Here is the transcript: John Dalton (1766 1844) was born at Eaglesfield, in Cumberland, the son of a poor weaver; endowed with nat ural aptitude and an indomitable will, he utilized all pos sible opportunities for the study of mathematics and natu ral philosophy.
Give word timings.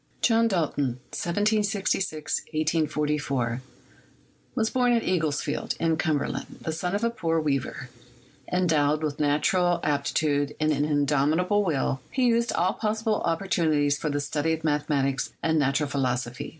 John 0.23 0.47
Dalton 0.47 0.97
(1766 1.13 2.41
1844) 2.51 3.61
was 4.55 4.71
born 4.71 4.93
at 4.93 5.03
Eaglesfield, 5.03 5.77
in 5.77 5.95
Cumberland, 5.95 6.57
the 6.61 6.71
son 6.71 6.95
of 6.95 7.03
a 7.03 7.11
poor 7.11 7.39
weaver; 7.39 7.91
endowed 8.51 9.03
with 9.03 9.19
nat 9.19 9.43
ural 9.53 9.79
aptitude 9.83 10.55
and 10.59 10.71
an 10.71 10.85
indomitable 10.85 11.63
will, 11.63 12.01
he 12.09 12.23
utilized 12.25 12.51
all 12.53 12.73
pos 12.73 13.03
sible 13.03 13.21
opportunities 13.27 13.99
for 13.99 14.09
the 14.09 14.19
study 14.19 14.53
of 14.53 14.63
mathematics 14.63 15.33
and 15.43 15.61
natu 15.61 15.81
ral 15.81 15.89
philosophy. 15.89 16.49